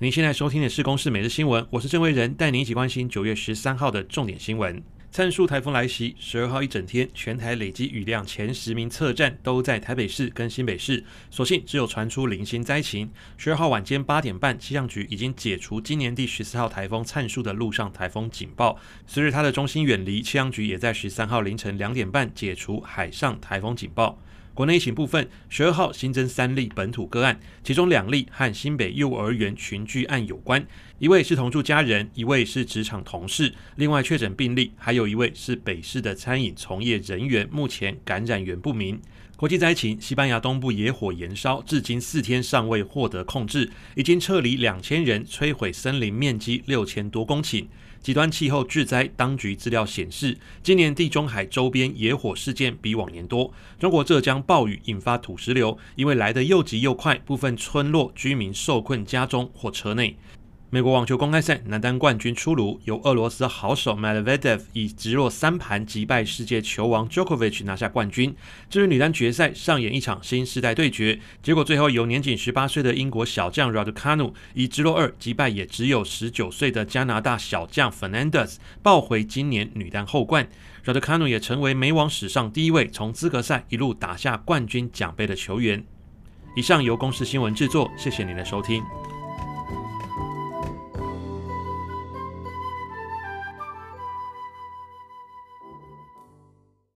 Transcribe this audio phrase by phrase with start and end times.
[0.00, 4.82] 您现在收听的是《公视每日新闻》，我是郑伟仁，带您一起关心九月十三号的重点新闻。
[5.12, 13.08] 灿数台风来袭，十二号一整天，全台累积雨量前十名测站都在台北市跟新北市，所幸只有传出零星灾情。
[13.36, 18.76] 十二号晚间八点半，气象局已经解除今年第十四号台风灿数的陆上台风警报。
[19.06, 24.18] 随着它的中心远离，气象局也在十三号凌晨两点半解除海上台风警报。
[24.54, 30.64] 国内疫情部分，十二号新增三例本土个案，其中两例和新北幼儿园群聚案有关，
[31.00, 33.52] 一位是同住家人，一位是职场同事。
[33.74, 39.00] 另外确诊病例还有一位是北市的餐饮从业人员，目前感染源不明。
[39.36, 47.66] 国际灾情，西班牙东部野火延烧，至今四天尚未获得控制，已经撤离两千人，摧毁森林面积六千多公顷。
[48.00, 53.52] 极端气候致灾，当局资料显示，今年地中海周边野火事件比往年多。
[53.80, 60.16] 中国浙江暴雨引发土石流，因为来得又急又快，部分村落居民受困家中或车内。
[60.74, 68.34] 美国网球公开赛男单冠军出炉，由俄罗斯好手 Medvedev 以直落三盘击败世界球王 Djokovic 拿下冠军。
[68.68, 80.48] 至于女单决赛上演一场新世代对决，结果最后由年仅十八岁的英国小将 Raducanu 以直落二击败也只有十九岁的加拿大小将 Fernandez，抱回今年女单后冠。
[80.84, 85.84] Raducanu 也成为美网史上第一位从资格赛一路打下冠军奖杯的球员。
[86.56, 88.82] 以上由公司新闻制作，谢谢您的收听。